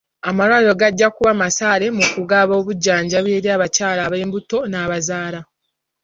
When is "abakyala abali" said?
3.55-4.21